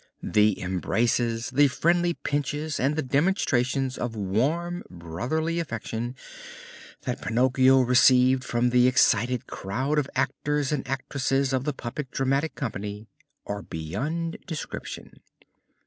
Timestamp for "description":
14.47-15.21